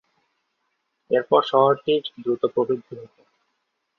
[1.11, 3.21] এরপর শহরটির দ্রুত প্রবৃদ্ধি ঘটে।